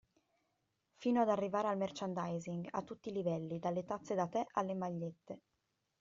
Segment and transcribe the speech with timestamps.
[0.97, 5.39] Fino ad arrivare al merchandising (a tutti i livelli, dalle tazze da the alle magliette).